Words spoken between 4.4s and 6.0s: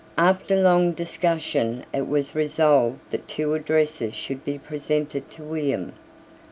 be presented to William.